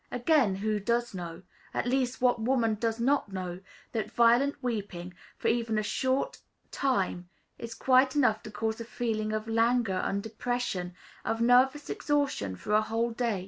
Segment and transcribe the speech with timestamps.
[0.11, 1.41] Again, who does not know
[1.75, 3.59] at least, what woman does not know
[3.91, 6.39] that violent weeping, for even a very short
[6.71, 12.55] time, is quite enough to cause a feeling of languor and depression, of nervous exhaustion
[12.55, 13.39] for a whole day?